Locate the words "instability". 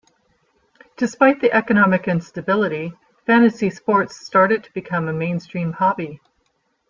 2.07-2.93